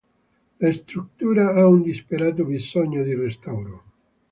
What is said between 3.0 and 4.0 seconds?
di restauro.